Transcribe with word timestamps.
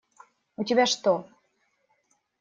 У 0.57 0.63
тебя 0.63 0.87
что? 0.87 1.13